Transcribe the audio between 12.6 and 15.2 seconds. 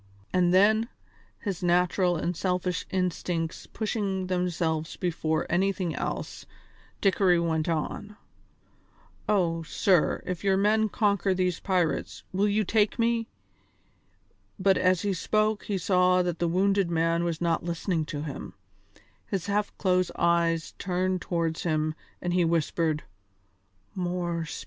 take me" but as he